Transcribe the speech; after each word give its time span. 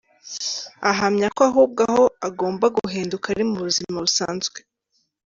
Ahamya 0.91 1.27
ko 1.35 1.41
ahubwo 1.49 1.79
aho 1.89 2.03
agomba 2.27 2.65
guhinduka 2.77 3.25
ari 3.33 3.43
mu 3.49 3.57
buzima 3.65 3.97
busanzwe. 4.05 4.57